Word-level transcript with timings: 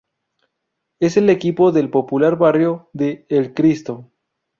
Es 0.99 1.15
el 1.15 1.29
equipo 1.29 1.71
del 1.71 1.91
popular 1.91 2.35
barrio 2.35 2.89
de 2.91 3.23
El 3.29 3.53
Cristo. 3.53 4.09